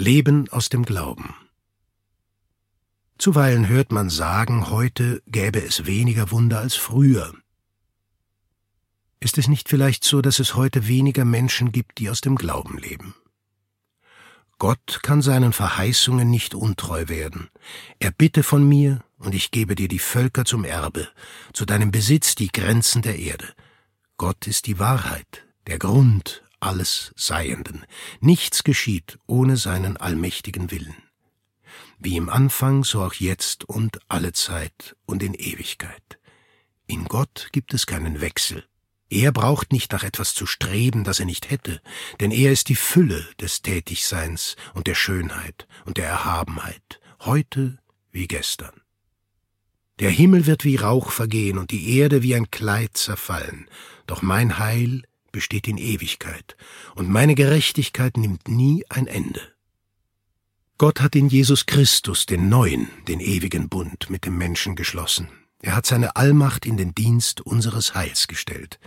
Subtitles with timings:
[0.00, 1.34] Leben aus dem Glauben.
[3.18, 7.34] Zuweilen hört man sagen, heute gäbe es weniger Wunder als früher.
[9.20, 12.78] Ist es nicht vielleicht so, dass es heute weniger Menschen gibt, die aus dem Glauben
[12.78, 13.14] leben?
[14.58, 17.50] Gott kann seinen Verheißungen nicht untreu werden.
[17.98, 21.08] Er bitte von mir, und ich gebe dir die Völker zum Erbe,
[21.52, 23.48] zu deinem Besitz die Grenzen der Erde.
[24.16, 27.84] Gott ist die Wahrheit, der Grund alles Seienden.
[28.20, 30.96] Nichts geschieht ohne seinen allmächtigen Willen.
[31.98, 36.18] Wie im Anfang, so auch jetzt und alle Zeit und in Ewigkeit.
[36.86, 38.64] In Gott gibt es keinen Wechsel.
[39.10, 41.82] Er braucht nicht nach etwas zu streben, das er nicht hätte,
[42.20, 47.78] denn er ist die Fülle des Tätigseins und der Schönheit und der Erhabenheit, heute
[48.12, 48.80] wie gestern.
[49.98, 53.68] Der Himmel wird wie Rauch vergehen und die Erde wie ein Kleid zerfallen,
[54.06, 55.02] doch mein Heil
[55.32, 56.56] besteht in Ewigkeit,
[56.94, 59.40] und meine Gerechtigkeit nimmt nie ein Ende.
[60.78, 65.28] Gott hat in Jesus Christus den neuen, den ewigen Bund mit dem Menschen geschlossen.
[65.60, 68.80] Er hat seine Allmacht in den Dienst unseres Heils gestellt.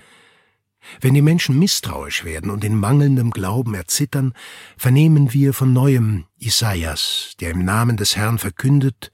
[1.01, 4.33] Wenn die Menschen misstrauisch werden und in mangelndem Glauben erzittern,
[4.75, 9.11] vernehmen wir von neuem Isaias, der im Namen des Herrn verkündet,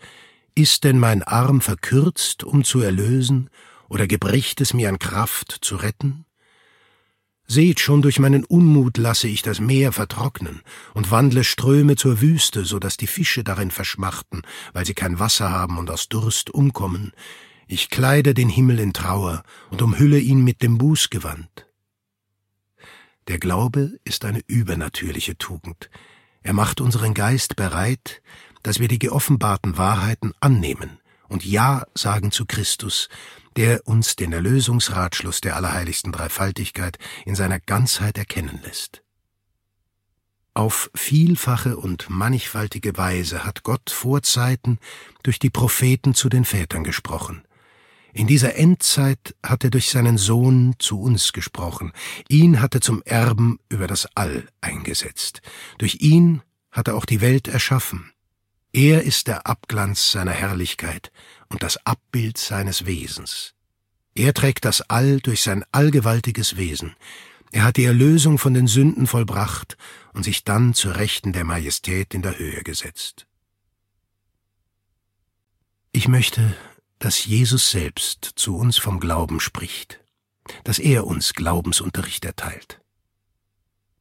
[0.55, 3.49] ist denn mein Arm verkürzt, um zu erlösen,
[3.87, 6.25] oder gebricht es mir an Kraft zu retten?
[7.51, 10.61] Seht, schon durch meinen Unmut lasse ich das Meer vertrocknen
[10.93, 15.49] und wandle Ströme zur Wüste, so dass die Fische darin verschmachten, weil sie kein Wasser
[15.49, 17.11] haben und aus Durst umkommen.
[17.65, 21.65] Ich kleide den Himmel in Trauer und umhülle ihn mit dem Bußgewand.
[23.27, 25.89] Der Glaube ist eine übernatürliche Tugend.
[26.43, 28.21] Er macht unseren Geist bereit,
[28.61, 33.09] dass wir die geoffenbarten Wahrheiten annehmen und Ja sagen zu Christus,
[33.59, 39.03] der uns den Erlösungsratschluss der allerheiligsten Dreifaltigkeit in seiner Ganzheit erkennen lässt.
[40.53, 44.79] Auf vielfache und mannigfaltige Weise hat Gott vor Zeiten
[45.23, 47.43] durch die Propheten zu den Vätern gesprochen.
[48.13, 51.91] In dieser Endzeit hat er durch seinen Sohn zu uns gesprochen,
[52.29, 55.41] ihn hat er zum Erben über das All eingesetzt.
[55.79, 58.13] Durch ihn hat er auch die Welt erschaffen.
[58.71, 61.11] Er ist der Abglanz seiner Herrlichkeit
[61.49, 63.55] und das Abbild seines Wesens.
[64.19, 66.93] Er trägt das All durch sein allgewaltiges Wesen.
[67.53, 69.77] Er hat die Erlösung von den Sünden vollbracht
[70.11, 73.27] und sich dann zur Rechten der Majestät in der Höhe gesetzt.
[75.93, 76.53] Ich möchte,
[76.99, 80.01] dass Jesus selbst zu uns vom Glauben spricht,
[80.65, 82.81] dass er uns Glaubensunterricht erteilt.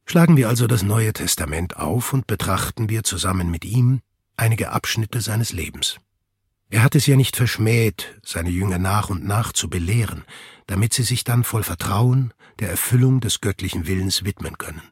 [0.05, 4.01] Schlagen wir also das Neue Testament auf und betrachten wir zusammen mit ihm
[4.35, 5.97] einige Abschnitte seines Lebens.
[6.69, 10.23] Er hat es ja nicht verschmäht, seine Jünger nach und nach zu belehren,
[10.67, 14.83] damit sie sich dann voll Vertrauen der Erfüllung des göttlichen Willens widmen können.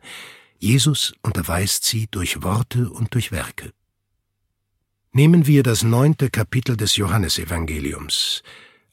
[0.58, 3.74] Jesus unterweist sie durch Worte und durch Werke.
[5.12, 8.42] Nehmen wir das neunte Kapitel des Johannesevangeliums.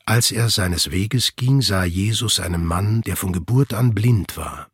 [0.04, 4.68] Als er seines Weges ging, sah Jesus einen Mann, der von Geburt an blind war.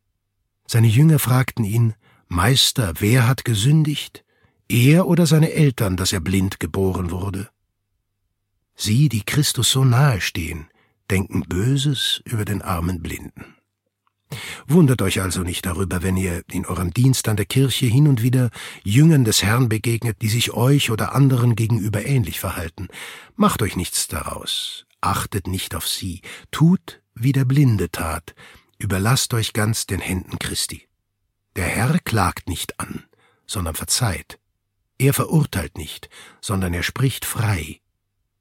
[0.67, 1.93] Seine Jünger fragten ihn,
[2.27, 4.25] Meister, wer hat gesündigt?
[4.67, 7.49] Er oder seine Eltern, dass er blind geboren wurde?
[8.75, 10.67] Sie, die Christus so nahe stehen,
[11.09, 13.55] denken Böses über den armen Blinden.
[14.67, 18.21] Wundert euch also nicht darüber, wenn ihr in eurem Dienst an der Kirche hin und
[18.21, 18.49] wieder
[18.83, 22.87] Jüngern des Herrn begegnet, die sich euch oder anderen gegenüber ähnlich verhalten.
[23.35, 26.21] Macht euch nichts daraus, achtet nicht auf sie,
[26.51, 28.33] tut, wie der Blinde tat,
[28.77, 30.87] überlasst euch ganz den Händen Christi.
[31.55, 33.03] Der Herr klagt nicht an,
[33.45, 34.39] sondern verzeiht.
[34.97, 37.81] Er verurteilt nicht, sondern er spricht frei.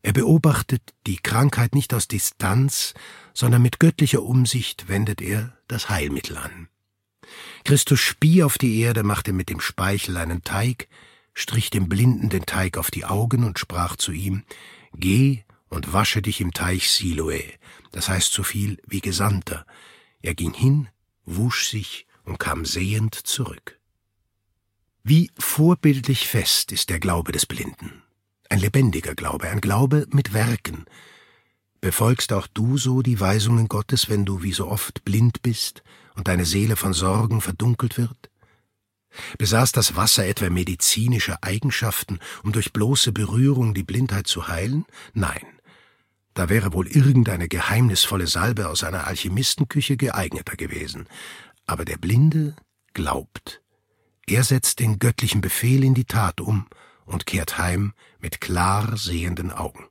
[0.02, 2.94] Er beobachtet die Krankheit nicht aus Distanz,
[3.34, 6.68] sondern mit göttlicher Umsicht wendet er das Heilmittel an.
[7.64, 10.88] Christus spie auf die Erde, machte mit dem Speichel einen Teig,
[11.34, 14.42] strich dem Blinden den Teig auf die Augen und sprach zu ihm,
[14.94, 17.44] Geh und wasche dich im Teich Siloe,
[17.92, 19.66] das heißt so viel wie Gesandter.
[20.22, 20.88] Er ging hin,
[21.24, 23.78] wusch sich und kam sehend zurück.
[25.04, 28.02] Wie vorbildlich fest ist der Glaube des Blinden
[28.50, 30.84] ein lebendiger Glaube, ein Glaube mit Werken.
[31.80, 35.82] Befolgst auch du so die Weisungen Gottes, wenn du wie so oft blind bist
[36.14, 38.28] und deine Seele von Sorgen verdunkelt wird?
[39.38, 44.84] Besaß das Wasser etwa medizinische Eigenschaften, um durch bloße Berührung die Blindheit zu heilen?
[45.14, 45.46] Nein.
[46.34, 51.08] Da wäre wohl irgendeine geheimnisvolle Salbe aus einer Alchemistenküche geeigneter gewesen.
[51.66, 52.54] Aber der Blinde
[52.94, 53.62] glaubt.
[54.26, 56.66] Er setzt den göttlichen Befehl in die Tat um
[57.10, 59.86] und kehrt heim mit klar sehenden Augen.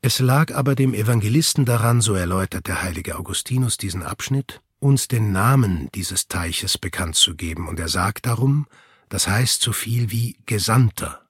[0.00, 5.32] Es lag aber dem Evangelisten daran, so erläutert der heilige Augustinus diesen Abschnitt, uns den
[5.32, 8.66] Namen dieses Teiches bekannt zu geben, und er sagt darum
[9.08, 11.22] das heißt so viel wie Gesandter.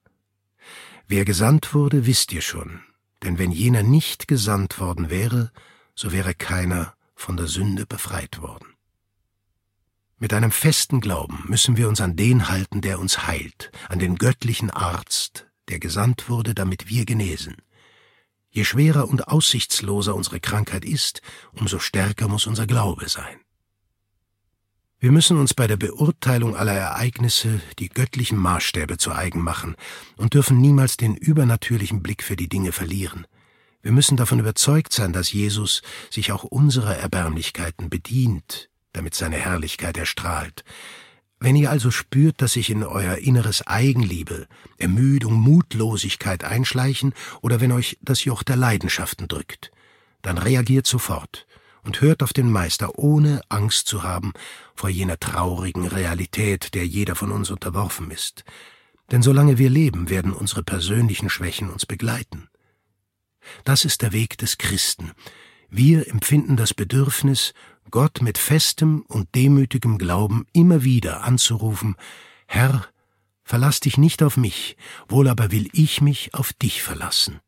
[1.07, 2.81] Wer gesandt wurde, wisst ihr schon,
[3.23, 5.51] denn wenn jener nicht gesandt worden wäre,
[5.95, 8.67] so wäre keiner von der Sünde befreit worden.
[10.19, 14.15] Mit einem festen Glauben müssen wir uns an den halten, der uns heilt, an den
[14.15, 17.57] göttlichen Arzt, der gesandt wurde, damit wir genesen.
[18.49, 21.21] Je schwerer und aussichtsloser unsere Krankheit ist,
[21.51, 23.37] umso stärker muss unser Glaube sein.
[24.97, 29.75] Wir müssen uns bei der Beurteilung aller Ereignisse die göttlichen Maßstäbe zu eigen machen
[30.15, 33.27] und dürfen niemals den übernatürlichen Blick für die Dinge verlieren.
[33.83, 39.97] Wir müssen davon überzeugt sein, dass Jesus sich auch unserer Erbärmlichkeiten bedient, damit seine Herrlichkeit
[39.97, 40.63] erstrahlt.
[41.39, 44.47] Wenn ihr also spürt, dass sich in euer inneres Eigenliebe,
[44.77, 49.71] Ermüdung, Mutlosigkeit einschleichen oder wenn euch das Joch der Leidenschaften drückt,
[50.23, 51.45] dann reagiert sofort
[51.83, 54.33] und hört auf den Meister, ohne Angst zu haben
[54.73, 58.43] vor jener traurigen Realität, der jeder von uns unterworfen ist.
[59.11, 62.49] Denn solange wir leben, werden unsere persönlichen Schwächen uns begleiten.
[63.63, 65.11] Das ist der Weg des Christen.
[65.69, 67.53] Wir empfinden das Bedürfnis,
[67.91, 71.95] Gott mit festem und demütigem Glauben immer wieder anzurufen,
[72.47, 72.85] Herr,
[73.43, 77.39] verlass dich nicht auf mich, wohl aber will ich mich auf dich verlassen.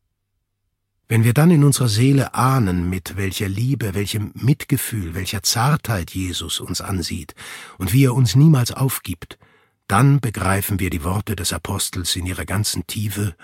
[1.08, 6.60] Wenn wir dann in unserer Seele ahnen, mit welcher Liebe, welchem Mitgefühl, welcher Zartheit Jesus
[6.60, 7.34] uns ansieht
[7.80, 9.40] und wie er uns niemals aufgibt,
[9.88, 13.36] dann begreifen wir die Worte des Apostels in ihrer ganzen Tiefe,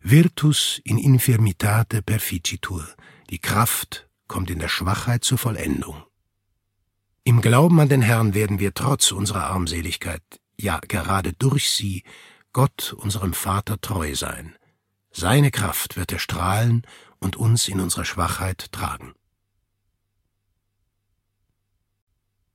[0.00, 2.88] Virtus in infirmitate perficitur,
[3.28, 6.02] die Kraft kommt in der Schwachheit zur Vollendung.
[7.24, 10.22] Im Glauben an den Herrn werden wir trotz unserer Armseligkeit,
[10.58, 12.02] ja gerade durch sie,
[12.52, 14.56] Gott, unserem Vater, treu sein.
[15.12, 16.82] Seine Kraft wird erstrahlen
[17.20, 19.14] und uns in unserer Schwachheit tragen.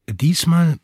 [0.09, 0.79] Diesmal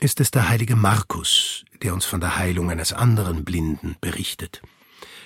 [0.00, 4.62] ist es der heilige Markus, der uns von der Heilung eines anderen Blinden berichtet.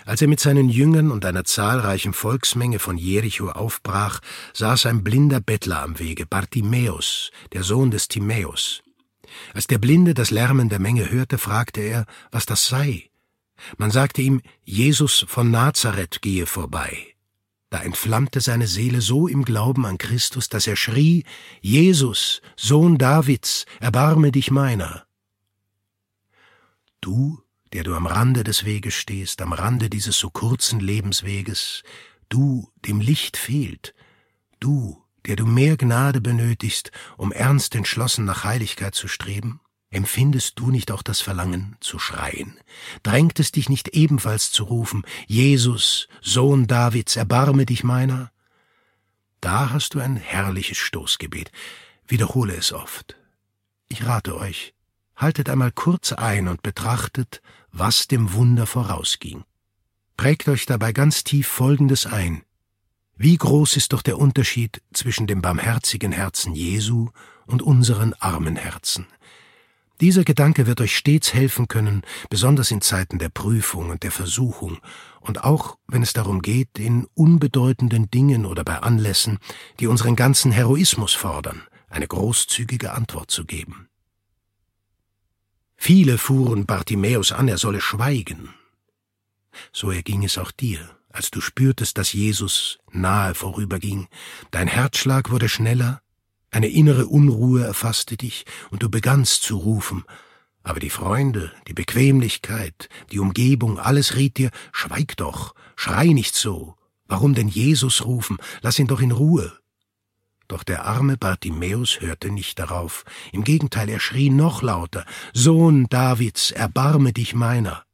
[0.04, 4.20] Als er mit seinen Jüngern und einer zahlreichen Volksmenge von Jericho aufbrach,
[4.52, 8.82] saß ein blinder Bettler am Wege, Bartimäus, der Sohn des Timäus.
[9.54, 13.10] Als der Blinde das Lärmen der Menge hörte, fragte er, was das sei.
[13.76, 17.12] Man sagte ihm, Jesus von Nazareth gehe vorbei.
[17.70, 21.24] Da entflammte seine Seele so im Glauben an Christus, dass er schrie,
[21.60, 25.06] Jesus, Sohn Davids, erbarme dich meiner.
[27.00, 31.82] Du, der du am Rande des Weges stehst, am Rande dieses so kurzen Lebensweges,
[32.28, 33.94] du, dem Licht fehlt,
[34.60, 39.60] du, der du mehr Gnade benötigst, um ernst entschlossen nach Heiligkeit zu streben?
[39.90, 42.58] Empfindest du nicht auch das Verlangen zu schreien?
[43.02, 48.32] Drängt es dich nicht ebenfalls zu rufen, Jesus, Sohn Davids, erbarme dich meiner?
[49.42, 51.52] Da hast du ein herrliches Stoßgebet.
[52.06, 53.16] Wiederhole es oft.
[53.88, 54.72] Ich rate euch,
[55.14, 57.42] haltet einmal kurz ein und betrachtet,
[57.72, 59.44] was dem Wunder vorausging.
[60.16, 62.42] Prägt euch dabei ganz tief Folgendes ein.
[63.16, 67.08] Wie groß ist doch der Unterschied zwischen dem barmherzigen Herzen Jesu
[67.46, 69.06] und unseren armen Herzen.
[70.00, 74.78] Dieser Gedanke wird euch stets helfen können, besonders in Zeiten der Prüfung und der Versuchung,
[75.20, 79.38] und auch wenn es darum geht, in unbedeutenden Dingen oder bei Anlässen,
[79.78, 83.88] die unseren ganzen Heroismus fordern, eine großzügige Antwort zu geben.
[85.84, 88.54] Viele fuhren Bartimäus an, er solle schweigen.
[89.72, 90.78] So erging es auch dir,
[91.08, 94.06] als du spürtest, dass Jesus nahe vorüberging.
[94.52, 96.00] Dein Herzschlag wurde schneller,
[96.52, 100.04] eine innere Unruhe erfasste dich, und du begannst zu rufen.
[100.62, 106.76] Aber die Freunde, die Bequemlichkeit, die Umgebung, alles riet dir, schweig doch, schrei nicht so.
[107.08, 108.38] Warum denn Jesus rufen?
[108.60, 109.52] Lass ihn doch in Ruhe.
[110.52, 113.06] Doch der arme Bartimäus hörte nicht darauf.
[113.32, 117.86] Im Gegenteil, er schrie noch lauter, Sohn Davids, erbarme dich meiner.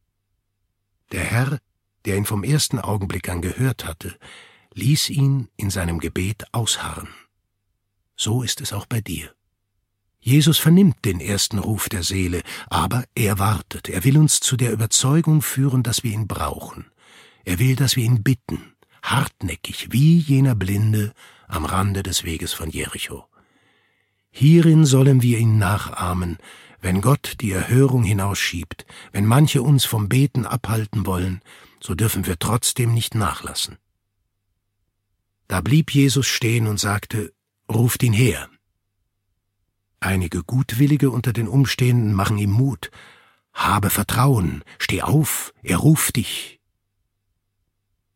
[1.12, 1.60] Der Herr,
[2.04, 4.18] der ihn vom ersten Augenblick an gehört hatte,
[4.74, 7.06] ließ ihn in seinem Gebet ausharren.
[8.16, 9.32] So ist es auch bei dir.
[10.18, 14.72] Jesus vernimmt den ersten Ruf der Seele, aber er wartet, er will uns zu der
[14.72, 16.90] Überzeugung führen, dass wir ihn brauchen.
[17.44, 21.14] Er will, dass wir ihn bitten, hartnäckig, wie jener Blinde,
[21.48, 23.26] am Rande des Weges von Jericho.
[24.30, 26.38] Hierin sollen wir ihn nachahmen,
[26.80, 31.40] wenn Gott die Erhörung hinausschiebt, wenn manche uns vom Beten abhalten wollen,
[31.80, 33.78] so dürfen wir trotzdem nicht nachlassen.
[35.48, 37.32] Da blieb Jesus stehen und sagte,
[37.70, 38.48] Ruft ihn her.
[40.00, 42.90] Einige Gutwillige unter den Umstehenden machen ihm Mut.
[43.52, 46.60] Habe Vertrauen, steh auf, er ruft dich.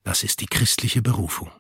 [0.05, 1.51] Das ist die christliche Berufung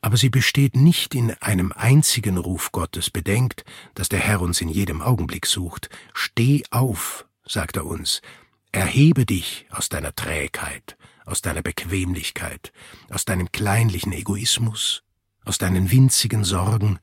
[0.00, 3.10] aber sie besteht nicht in einem einzigen Ruf Gottes.
[3.10, 5.88] Bedenkt, dass der Herr uns in jedem Augenblick sucht.
[6.14, 8.22] Steh auf, sagt er uns,
[8.72, 12.72] erhebe dich aus deiner Trägheit, aus deiner Bequemlichkeit,
[13.10, 15.02] aus deinem kleinlichen Egoismus,
[15.44, 16.98] aus deinen winzigen Sorgen,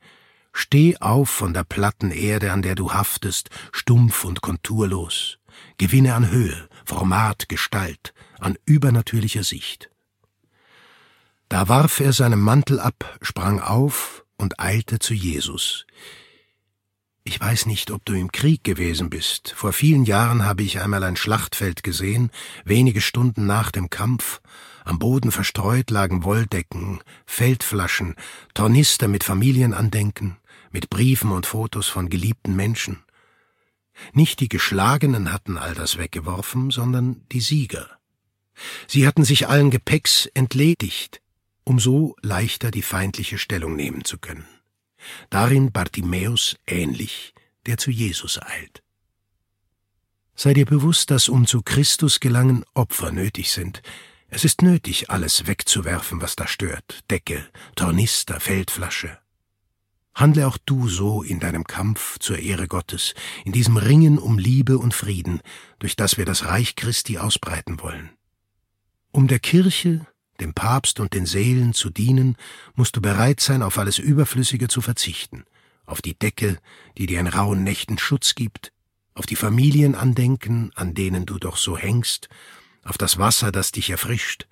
[0.54, 5.40] steh auf von der platten Erde, an der du haftest, stumpf und konturlos,
[5.78, 9.90] gewinne an Höhe, Format, Gestalt, an übernatürlicher Sicht.
[11.54, 15.86] Da warf er seinen Mantel ab, sprang auf und eilte zu Jesus.
[17.24, 19.54] Ich weiß nicht, ob du im Krieg gewesen bist.
[19.56, 22.32] Vor vielen Jahren habe ich einmal ein Schlachtfeld gesehen,
[22.66, 24.42] wenige Stunden nach dem Kampf.
[24.84, 28.16] Am Boden verstreut lagen Wolldecken, Feldflaschen,
[28.56, 30.38] Tornister mit Familienandenken,
[30.72, 33.04] mit Briefen und Fotos von geliebten Menschen.
[34.12, 37.92] Nicht die Geschlagenen hatten all das weggeworfen, sondern die Sieger.
[38.88, 41.23] Sie hatten sich allen Gepäcks entledigt,
[41.64, 44.46] um so leichter die feindliche Stellung nehmen zu können.
[45.30, 47.34] Darin Bartimäus ähnlich,
[47.66, 48.84] der zu Jesus eilt.
[50.36, 53.82] Sei dir bewusst, dass um zu Christus gelangen Opfer nötig sind.
[54.28, 57.04] Es ist nötig, alles wegzuwerfen, was da stört.
[57.12, 59.20] Decke, Tornister, Feldflasche.
[60.16, 63.14] Handle auch du so in deinem Kampf zur Ehre Gottes,
[63.46, 65.42] in diesem Ringen um Liebe und Frieden,
[65.80, 68.12] durch das wir das Reich Christi ausbreiten wollen.
[69.12, 70.06] Um der Kirche,
[70.40, 72.38] dem Papst und den Seelen zu dienen,
[72.76, 75.46] musst du bereit sein, auf alles Überflüssige zu verzichten,
[75.86, 76.58] auf die Decke,
[76.98, 78.72] die dir in rauen Nächten Schutz gibt,
[79.14, 82.30] auf die Familienandenken, an denen du doch so hängst,
[82.84, 84.48] auf das Wasser, das dich erfrischt.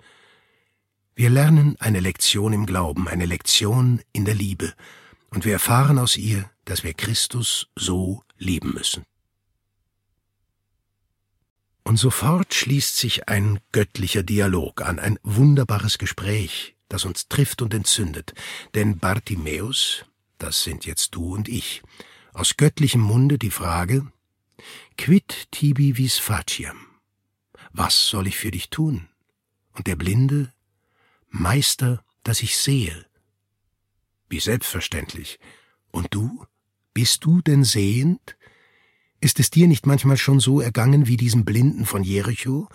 [1.14, 4.72] Wir lernen eine Lektion im Glauben, eine Lektion in der Liebe,
[5.30, 9.04] und wir erfahren aus ihr, dass wir Christus so lieben müssen.
[11.84, 17.74] Und sofort schließt sich ein göttlicher Dialog an, ein wunderbares Gespräch, das uns trifft und
[17.74, 18.34] entzündet.
[18.74, 20.04] Denn Bartimäus,
[20.38, 21.82] das sind jetzt du und ich,
[22.32, 24.10] aus göttlichem Munde die Frage,
[24.96, 26.86] quid tibi vis faciam?
[27.72, 29.08] Was soll ich für dich tun?
[29.72, 30.52] Und der Blinde,
[31.28, 33.06] Meister, dass ich sehe,
[34.28, 35.38] wie selbstverständlich.
[35.90, 36.46] Und du?
[36.94, 38.36] Bist du denn sehend?
[39.22, 42.68] Ist es dir nicht manchmal schon so ergangen wie diesem Blinden von Jericho?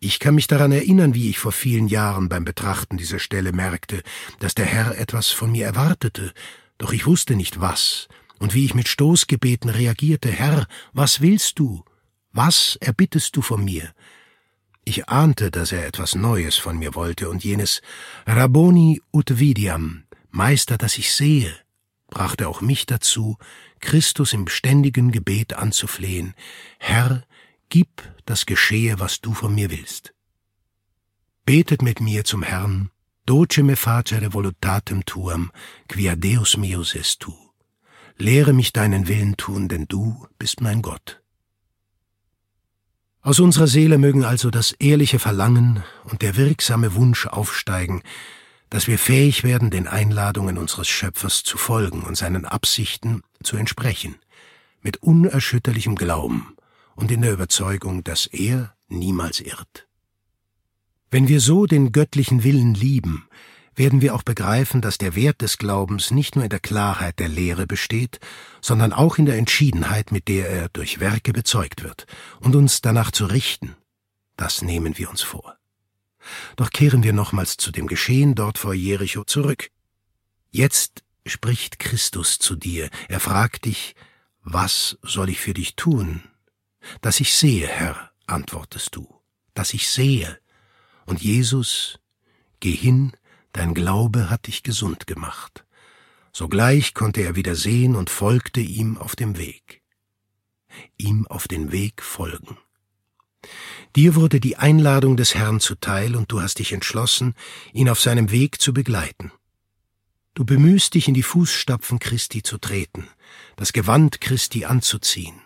[0.00, 4.02] Ich kann mich daran erinnern, wie ich vor vielen Jahren beim Betrachten dieser Stelle merkte,
[4.40, 6.32] dass der Herr etwas von mir erwartete,
[6.76, 8.08] doch ich wusste nicht was,
[8.40, 11.84] und wie ich mit Stoßgebeten reagierte, Herr, was willst du?
[12.32, 13.92] Was erbittest du von mir?
[14.84, 17.80] Ich ahnte, dass er etwas Neues von mir wollte, und jenes
[18.26, 21.54] Rabboni ut vidiam, Meister, dass ich sehe,
[22.10, 23.38] brachte auch mich dazu,
[23.82, 26.34] Christus im ständigen Gebet anzuflehen,
[26.78, 27.24] Herr,
[27.68, 30.14] gib, das geschehe, was du von mir willst.
[31.44, 32.90] Betet mit mir zum Herrn,
[33.26, 35.50] doce me facere voluntatem tuam,
[35.88, 37.34] quia Deus meus est tu.
[38.16, 41.20] Lehre mich deinen Willen tun, denn du bist mein Gott.
[43.20, 48.02] Aus unserer Seele mögen also das ehrliche Verlangen und der wirksame Wunsch aufsteigen,
[48.72, 54.14] dass wir fähig werden, den Einladungen unseres Schöpfers zu folgen und seinen Absichten zu entsprechen,
[54.80, 56.56] mit unerschütterlichem Glauben
[56.94, 59.86] und in der Überzeugung, dass er niemals irrt.
[61.10, 63.28] Wenn wir so den göttlichen Willen lieben,
[63.74, 67.28] werden wir auch begreifen, dass der Wert des Glaubens nicht nur in der Klarheit der
[67.28, 68.20] Lehre besteht,
[68.62, 72.06] sondern auch in der Entschiedenheit, mit der er durch Werke bezeugt wird,
[72.40, 73.76] und uns danach zu richten,
[74.38, 75.58] das nehmen wir uns vor.
[76.56, 79.70] Doch kehren wir nochmals zu dem Geschehen dort vor Jericho zurück.
[80.50, 83.94] Jetzt spricht Christus zu dir, er fragt dich,
[84.42, 86.22] was soll ich für dich tun?
[87.00, 89.08] Dass ich sehe, Herr, antwortest du,
[89.54, 90.38] dass ich sehe.
[91.06, 91.98] Und Jesus,
[92.60, 93.12] geh hin,
[93.52, 95.64] dein Glaube hat dich gesund gemacht.
[96.32, 99.82] Sogleich konnte er wieder sehen und folgte ihm auf dem Weg.
[100.96, 102.56] Ihm auf den Weg folgen.
[103.94, 107.34] Dir wurde die Einladung des Herrn zuteil und du hast dich entschlossen,
[107.72, 109.32] ihn auf seinem Weg zu begleiten.
[110.34, 113.06] Du bemühst dich in die Fußstapfen Christi zu treten,
[113.56, 115.38] das Gewand Christi anzuziehen,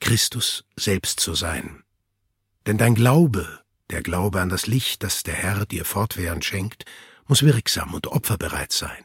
[0.00, 1.84] Christus selbst zu sein.
[2.66, 3.60] Denn dein Glaube,
[3.90, 6.84] der Glaube an das Licht, das der Herr dir fortwährend schenkt,
[7.28, 9.04] muss wirksam und opferbereit sein.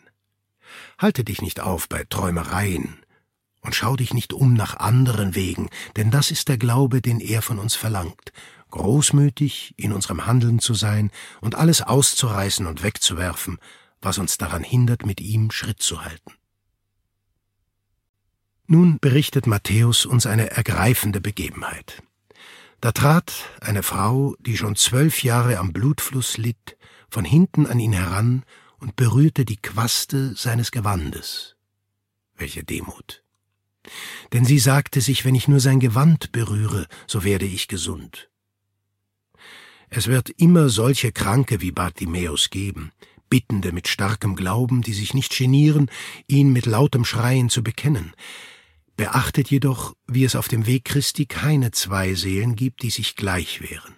[0.97, 3.04] Halte dich nicht auf bei Träumereien,
[3.65, 7.41] und schau dich nicht um nach anderen Wegen, denn das ist der Glaube, den er
[7.41, 8.31] von uns verlangt,
[8.69, 13.57] großmütig in unserem Handeln zu sein und alles auszureißen und wegzuwerfen,
[14.01, 16.33] was uns daran hindert, mit ihm Schritt zu halten.
[18.67, 22.03] Nun berichtet Matthäus uns eine ergreifende Begebenheit.
[22.81, 26.77] Da trat eine Frau, die schon zwölf Jahre am Blutfluss litt,
[27.09, 28.43] von hinten an ihn heran
[28.79, 31.55] und berührte die Quaste seines Gewandes.
[32.35, 33.24] Welche Demut!
[34.33, 38.29] Denn sie sagte sich, wenn ich nur sein Gewand berühre, so werde ich gesund.
[39.89, 42.91] Es wird immer solche Kranke wie Bartimäus geben,
[43.29, 45.89] Bittende mit starkem Glauben, die sich nicht genieren,
[46.27, 48.13] ihn mit lautem Schreien zu bekennen.
[48.97, 53.61] Beachtet jedoch, wie es auf dem Weg Christi keine zwei Seelen gibt, die sich gleich
[53.61, 53.95] wären.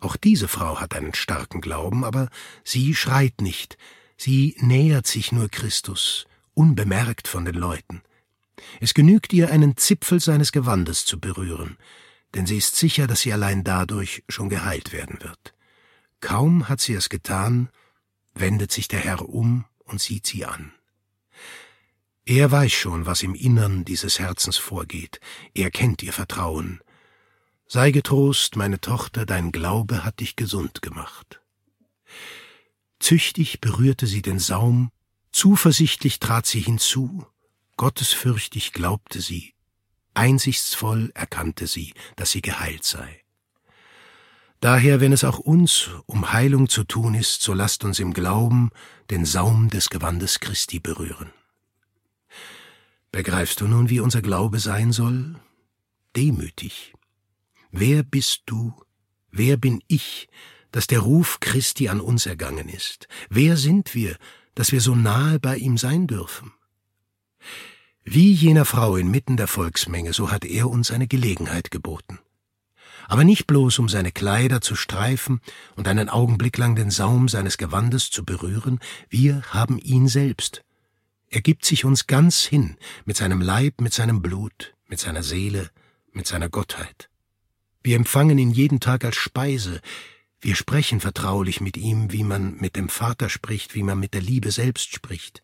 [0.00, 2.28] Auch diese Frau hat einen starken Glauben, aber
[2.64, 3.76] sie schreit nicht,
[4.16, 8.02] sie nähert sich nur Christus, unbemerkt von den Leuten.
[8.80, 11.76] Es genügt ihr, einen Zipfel seines Gewandes zu berühren,
[12.34, 15.54] denn sie ist sicher, dass sie allein dadurch schon geheilt werden wird.
[16.20, 17.68] Kaum hat sie es getan,
[18.34, 20.72] wendet sich der Herr um und sieht sie an.
[22.24, 25.20] Er weiß schon, was im Innern dieses Herzens vorgeht,
[25.54, 26.80] er kennt ihr Vertrauen.
[27.68, 31.40] Sei getrost, meine Tochter, dein Glaube hat dich gesund gemacht.
[32.98, 34.90] Züchtig berührte sie den Saum,
[35.30, 37.26] zuversichtlich trat sie hinzu,
[37.76, 39.54] gottesfürchtig glaubte sie,
[40.14, 43.22] einsichtsvoll erkannte sie, dass sie geheilt sei.
[44.60, 48.70] Daher, wenn es auch uns um Heilung zu tun ist, so lasst uns im Glauben
[49.10, 51.30] den Saum des Gewandes Christi berühren.
[53.12, 55.36] Begreifst du nun, wie unser Glaube sein soll?
[56.16, 56.94] Demütig.
[57.70, 58.74] Wer bist du?
[59.30, 60.28] Wer bin ich,
[60.72, 63.08] dass der Ruf Christi an uns ergangen ist?
[63.28, 64.16] Wer sind wir,
[64.54, 66.52] dass wir so nahe bei ihm sein dürfen?
[68.04, 72.18] Wie jener Frau inmitten der Volksmenge, so hat er uns eine Gelegenheit geboten
[73.08, 75.40] aber nicht bloß um seine Kleider zu streifen
[75.76, 80.64] und einen Augenblick lang den Saum seines Gewandes zu berühren, wir haben ihn selbst.
[81.28, 85.70] Er gibt sich uns ganz hin, mit seinem Leib, mit seinem Blut, mit seiner Seele,
[86.12, 87.10] mit seiner Gottheit.
[87.82, 89.80] Wir empfangen ihn jeden Tag als Speise,
[90.40, 94.20] wir sprechen vertraulich mit ihm, wie man mit dem Vater spricht, wie man mit der
[94.20, 95.42] Liebe selbst spricht.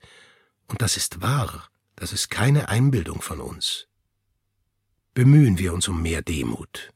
[0.68, 1.68] Und das ist wahr,
[2.02, 3.86] das ist keine Einbildung von uns.
[5.14, 6.92] Bemühen wir uns um mehr Demut,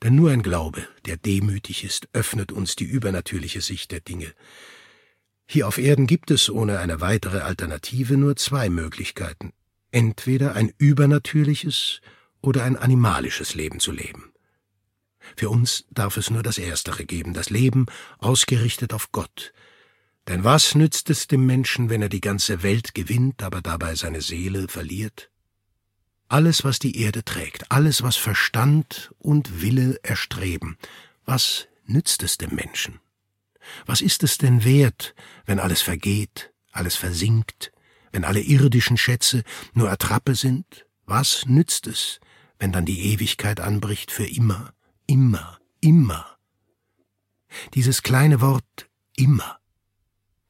[0.00, 4.32] denn nur ein Glaube, der demütig ist, öffnet uns die übernatürliche Sicht der Dinge.
[5.48, 9.52] Hier auf Erden gibt es ohne eine weitere Alternative nur zwei Möglichkeiten.
[9.90, 12.00] Entweder ein übernatürliches
[12.40, 14.32] oder ein animalisches Leben zu leben.
[15.36, 17.86] Für uns darf es nur das Erstere geben, das Leben
[18.18, 19.52] ausgerichtet auf Gott.
[20.28, 24.22] Denn was nützt es dem Menschen, wenn er die ganze Welt gewinnt, aber dabei seine
[24.22, 25.30] Seele verliert?
[26.28, 30.76] alles, was die Erde trägt, alles, was Verstand und Wille erstreben,
[31.24, 33.00] was nützt es dem Menschen?
[33.86, 35.14] Was ist es denn wert,
[35.46, 37.72] wenn alles vergeht, alles versinkt,
[38.10, 40.86] wenn alle irdischen Schätze nur Attrappe sind?
[41.06, 42.18] Was nützt es,
[42.58, 44.74] wenn dann die Ewigkeit anbricht für immer,
[45.06, 46.36] immer, immer?
[47.74, 49.60] Dieses kleine Wort immer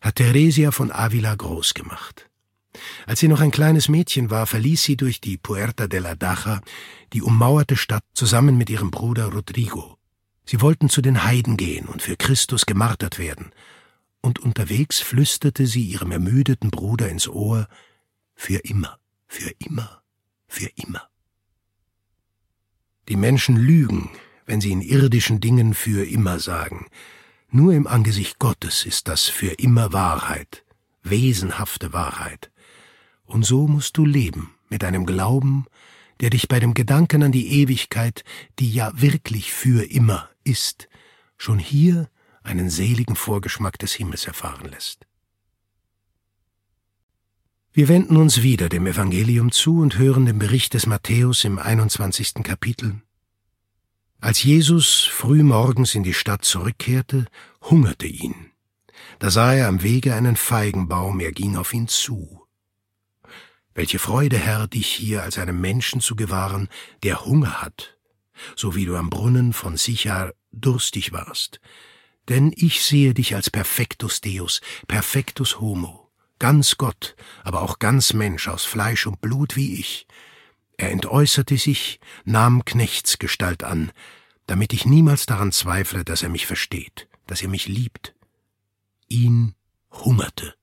[0.04, 2.28] hat Theresia von Avila groß gemacht.
[3.06, 6.60] Als sie noch ein kleines Mädchen war, verließ sie durch die Puerta de la Daja
[7.14, 9.96] die ummauerte Stadt zusammen mit ihrem Bruder Rodrigo.
[10.44, 13.52] Sie wollten zu den Heiden gehen und für Christus gemartert werden,
[14.20, 17.66] und unterwegs flüsterte sie ihrem ermüdeten Bruder ins Ohr
[18.34, 20.02] Für immer, für immer,
[20.48, 21.08] für immer.
[23.08, 24.10] Die Menschen lügen,
[24.44, 26.88] wenn sie in irdischen Dingen für immer sagen.
[27.56, 30.64] Nur im Angesicht Gottes ist das für immer Wahrheit,
[31.04, 32.50] wesenhafte Wahrheit.
[33.26, 35.66] Und so musst du leben, mit einem Glauben,
[36.18, 38.24] der dich bei dem Gedanken an die Ewigkeit,
[38.58, 40.88] die ja wirklich für immer ist,
[41.38, 42.10] schon hier
[42.42, 45.06] einen seligen Vorgeschmack des Himmels erfahren lässt.
[47.72, 52.34] Wir wenden uns wieder dem Evangelium zu und hören den Bericht des Matthäus im 21.
[52.42, 53.03] Kapitel.
[54.24, 57.26] Als Jesus früh morgens in die Stadt zurückkehrte,
[57.60, 58.52] hungerte ihn.
[59.18, 62.40] Da sah er am Wege einen Feigenbaum, er ging auf ihn zu.
[63.74, 66.70] Welche Freude, Herr, dich hier als einem Menschen zu gewahren,
[67.02, 67.98] der Hunger hat,
[68.56, 71.60] so wie du am Brunnen von Sichar durstig warst.
[72.30, 78.48] Denn ich sehe dich als Perfectus Deus, Perfectus Homo, ganz Gott, aber auch ganz Mensch
[78.48, 80.06] aus Fleisch und Blut wie ich.
[80.76, 83.92] Er entäußerte sich, nahm Knechtsgestalt an,
[84.46, 88.14] damit ich niemals daran zweifle, dass er mich versteht, dass er mich liebt.
[89.08, 89.54] Ihn
[89.90, 90.54] hungerte.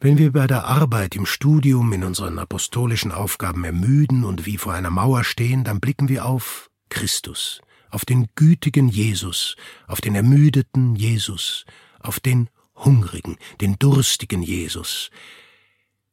[0.00, 4.74] Wenn wir bei der Arbeit im Studium in unseren apostolischen Aufgaben ermüden und wie vor
[4.74, 10.94] einer Mauer stehen, dann blicken wir auf Christus, auf den gütigen Jesus, auf den ermüdeten
[10.94, 11.64] Jesus,
[12.00, 15.10] auf den hungrigen, den durstigen Jesus.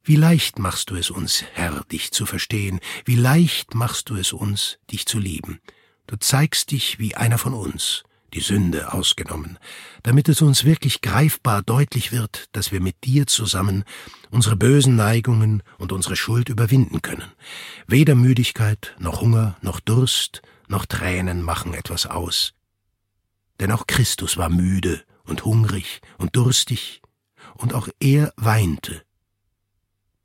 [0.03, 4.33] Wie leicht machst du es uns, Herr, dich zu verstehen, wie leicht machst du es
[4.33, 5.59] uns, dich zu lieben.
[6.07, 9.59] Du zeigst dich wie einer von uns, die Sünde ausgenommen,
[10.01, 13.83] damit es uns wirklich greifbar deutlich wird, dass wir mit dir zusammen
[14.31, 17.31] unsere bösen Neigungen und unsere Schuld überwinden können.
[17.85, 22.53] Weder Müdigkeit, noch Hunger, noch Durst, noch Tränen machen etwas aus.
[23.59, 27.01] Denn auch Christus war müde und hungrig und durstig,
[27.55, 29.03] und auch er weinte.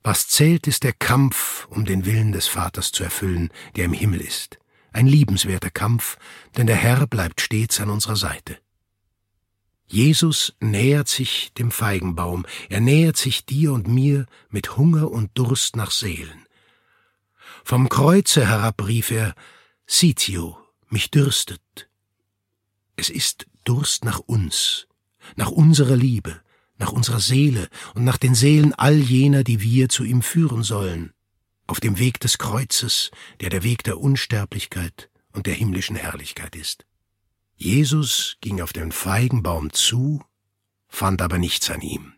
[0.07, 4.21] Was zählt, ist der Kampf, um den Willen des Vaters zu erfüllen, der im Himmel
[4.21, 4.61] ist
[4.97, 6.17] ein liebenswerter Kampf,
[6.57, 8.57] denn der Herr bleibt stets an unserer Seite.
[9.87, 15.77] Jesus nähert sich dem Feigenbaum, er nähert sich dir und mir mit Hunger und Durst
[15.77, 16.47] nach Seelen.
[17.63, 19.35] Vom Kreuze herab rief er,
[19.87, 20.57] Sitio,
[20.89, 21.89] mich dürstet.
[22.97, 24.87] Es ist Durst nach uns,
[25.37, 26.41] nach unserer Liebe,
[26.79, 31.13] nach unserer Seele und nach den Seelen all jener, die wir zu ihm führen sollen
[31.67, 33.11] auf dem Weg des Kreuzes,
[33.41, 36.87] der der Weg der Unsterblichkeit und der himmlischen Herrlichkeit ist.
[37.57, 40.23] Jesus ging auf den Feigenbaum zu,
[40.89, 42.13] fand aber nichts an ihm.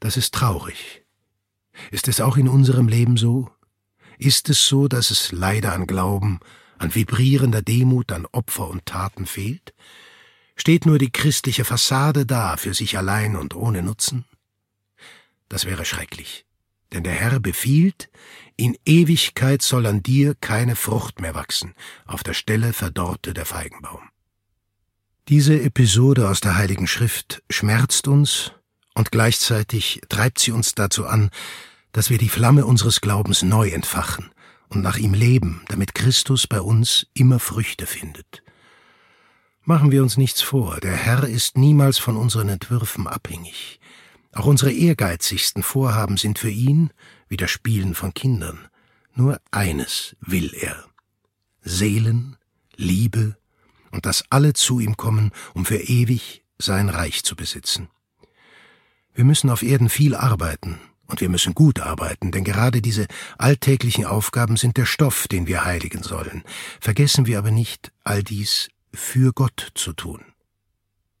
[0.00, 1.04] Das ist traurig.
[1.90, 3.50] Ist es auch in unserem Leben so?
[4.18, 6.40] Ist es so, dass es leider an Glauben,
[6.78, 9.74] an vibrierender Demut, an Opfer und Taten fehlt?
[10.56, 14.24] Steht nur die christliche Fassade da für sich allein und ohne Nutzen?
[15.48, 16.44] Das wäre schrecklich.
[16.92, 18.08] Denn der Herr befiehlt,
[18.56, 21.74] in Ewigkeit soll an dir keine Frucht mehr wachsen,
[22.06, 24.08] auf der Stelle verdorrte der Feigenbaum.
[25.28, 28.52] Diese Episode aus der Heiligen Schrift schmerzt uns
[28.94, 31.30] und gleichzeitig treibt sie uns dazu an,
[31.92, 34.30] dass wir die Flamme unseres Glaubens neu entfachen
[34.68, 38.42] und nach ihm leben, damit Christus bei uns immer Früchte findet.
[39.68, 43.80] Machen wir uns nichts vor, der Herr ist niemals von unseren Entwürfen abhängig.
[44.32, 46.90] Auch unsere ehrgeizigsten Vorhaben sind für ihn
[47.28, 48.68] wie das Spielen von Kindern.
[49.12, 50.84] Nur eines will er.
[51.62, 52.36] Seelen,
[52.76, 53.36] Liebe
[53.90, 57.88] und dass alle zu ihm kommen, um für ewig sein Reich zu besitzen.
[59.14, 64.04] Wir müssen auf Erden viel arbeiten, und wir müssen gut arbeiten, denn gerade diese alltäglichen
[64.04, 66.44] Aufgaben sind der Stoff, den wir heiligen sollen.
[66.80, 70.24] Vergessen wir aber nicht, all dies für Gott zu tun.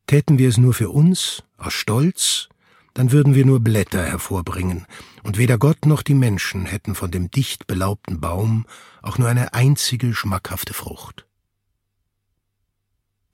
[0.06, 2.48] Täten wir es nur für uns, aus Stolz,
[2.94, 4.86] dann würden wir nur Blätter hervorbringen,
[5.22, 8.66] und weder Gott noch die Menschen hätten von dem dicht belaubten Baum
[9.02, 11.26] auch nur eine einzige schmackhafte Frucht.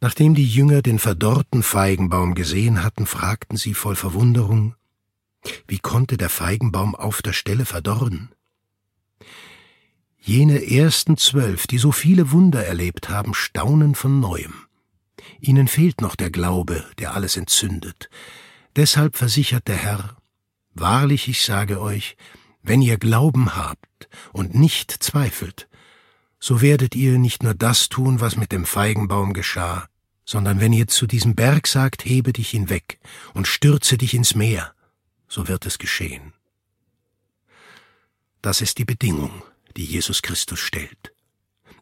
[0.01, 4.75] Nachdem die Jünger den verdorrten Feigenbaum gesehen hatten, fragten sie voll Verwunderung,
[5.69, 8.35] wie konnte der Feigenbaum auf der Stelle verdorren?
[10.25, 14.55] Jene ersten zwölf, die so viele Wunder erlebt haben, staunen von neuem.
[15.41, 18.09] Ihnen fehlt noch der Glaube, der alles entzündet,
[18.77, 20.17] Deshalb versichert der Herr,
[20.75, 22.17] Wahrlich, ich sage euch,
[22.63, 25.69] wenn ihr Glauben habt und nicht zweifelt,
[26.41, 29.87] so werdet ihr nicht nur das tun, was mit dem Feigenbaum geschah,
[30.25, 32.99] sondern wenn ihr zu diesem Berg sagt, hebe dich hinweg
[33.35, 34.73] und stürze dich ins Meer,
[35.29, 36.33] so wird es geschehen.
[38.41, 41.15] Das ist die Bedingung, die Jesus Christus stellt,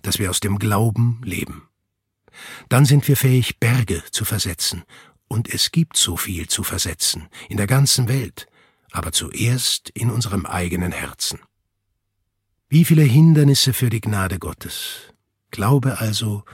[0.02, 1.68] dass wir aus dem Glauben leben.
[2.68, 4.84] Dann sind wir fähig, Berge zu versetzen
[5.28, 8.46] und es gibt so viel zu versetzen, in der ganzen Welt,
[8.90, 11.40] aber zuerst in unserem eigenen Herzen.
[12.68, 15.12] Wie viele Hindernisse für die Gnade Gottes.
[15.50, 16.44] Glaube also,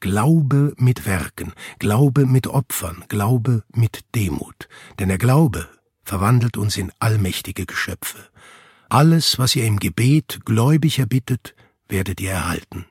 [0.00, 4.68] Glaube mit Werken, Glaube mit Opfern, Glaube mit Demut.
[4.98, 5.68] Denn der Glaube
[6.02, 8.18] verwandelt uns in allmächtige Geschöpfe.
[8.92, 11.54] Alles, was ihr im Gebet gläubig erbittet,
[11.88, 12.86] werdet ihr erhalten.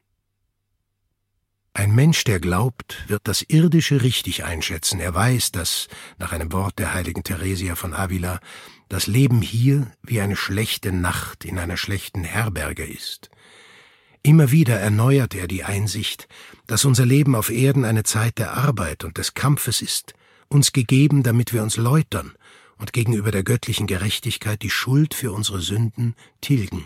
[1.74, 5.02] Ein Mensch, der glaubt, wird das Irdische richtig einschätzen.
[5.02, 8.40] Er weiß, dass, nach einem Wort der heiligen Theresia von Avila,
[8.88, 13.30] das Leben hier wie eine schlechte Nacht in einer schlechten Herberge ist.
[14.24, 16.30] Immer wieder erneuert er die Einsicht,
[16.66, 20.14] dass unser Leben auf Erden eine Zeit der Arbeit und des Kampfes ist,
[20.48, 22.36] uns gegeben, damit wir uns läutern
[22.80, 26.86] und gegenüber der göttlichen Gerechtigkeit die Schuld für unsere Sünden tilgen.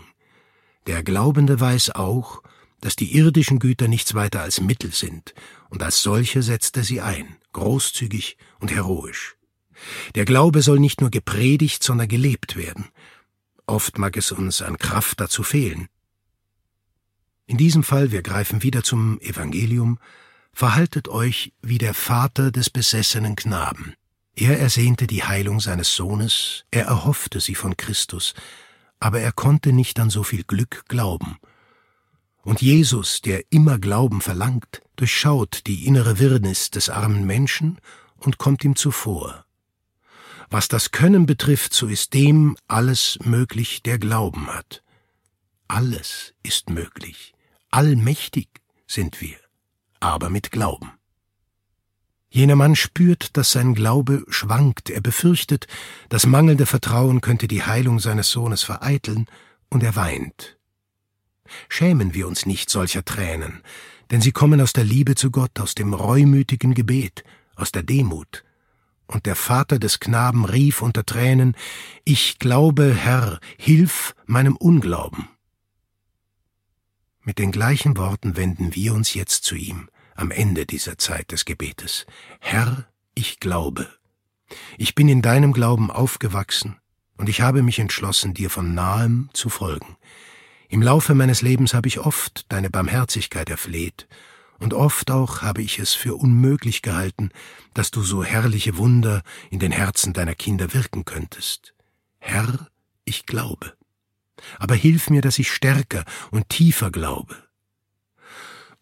[0.86, 2.42] Der Glaubende weiß auch,
[2.80, 5.34] dass die irdischen Güter nichts weiter als Mittel sind,
[5.70, 9.36] und als solche setzt er sie ein, großzügig und heroisch.
[10.14, 12.88] Der Glaube soll nicht nur gepredigt, sondern gelebt werden.
[13.66, 15.88] Oft mag es uns an Kraft dazu fehlen.
[17.46, 19.98] In diesem Fall, wir greifen wieder zum Evangelium,
[20.52, 23.94] verhaltet euch wie der Vater des besessenen Knaben.
[24.36, 28.34] Er ersehnte die Heilung seines Sohnes, er erhoffte sie von Christus,
[28.98, 31.38] aber er konnte nicht an so viel Glück glauben,
[32.44, 37.78] und Jesus, der immer Glauben verlangt, durchschaut die innere Wirrnis des armen Menschen
[38.18, 39.46] und kommt ihm zuvor.
[40.50, 44.82] Was das Können betrifft, so ist dem alles möglich, der Glauben hat.
[45.68, 47.32] Alles ist möglich.
[47.70, 48.48] Allmächtig
[48.86, 49.38] sind wir,
[50.00, 50.92] aber mit Glauben.
[52.34, 55.68] Jener Mann spürt, dass sein Glaube schwankt, er befürchtet,
[56.08, 59.26] das mangelnde Vertrauen könnte die Heilung seines Sohnes vereiteln,
[59.68, 60.58] und er weint.
[61.68, 63.62] Schämen wir uns nicht solcher Tränen,
[64.10, 67.22] denn sie kommen aus der Liebe zu Gott, aus dem reumütigen Gebet,
[67.54, 68.42] aus der Demut.
[69.06, 71.56] Und der Vater des Knaben rief unter Tränen,
[72.04, 75.28] Ich glaube, Herr, hilf meinem Unglauben.
[77.22, 81.44] Mit den gleichen Worten wenden wir uns jetzt zu ihm am Ende dieser Zeit des
[81.44, 82.06] Gebetes.
[82.40, 83.88] Herr, ich glaube.
[84.78, 86.76] Ich bin in deinem Glauben aufgewachsen
[87.16, 89.96] und ich habe mich entschlossen, dir von nahem zu folgen.
[90.68, 94.08] Im Laufe meines Lebens habe ich oft deine Barmherzigkeit erfleht,
[94.58, 97.30] und oft auch habe ich es für unmöglich gehalten,
[97.74, 101.74] dass du so herrliche Wunder in den Herzen deiner Kinder wirken könntest.
[102.18, 102.68] Herr,
[103.04, 103.74] ich glaube.
[104.58, 107.36] Aber hilf mir, dass ich stärker und tiefer glaube.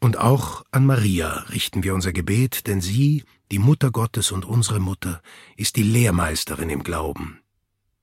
[0.02, 4.80] Und auch an Maria richten wir unser Gebet, denn sie, die Mutter Gottes und unsere
[4.80, 5.22] Mutter,
[5.56, 7.38] ist die Lehrmeisterin im Glauben.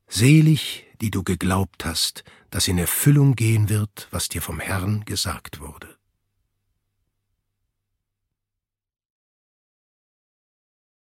[0.07, 5.59] Selig, die du geglaubt hast, dass in Erfüllung gehen wird, was dir vom Herrn gesagt
[5.59, 5.88] wurde.